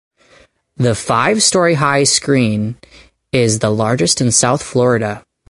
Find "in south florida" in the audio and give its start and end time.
4.19-5.23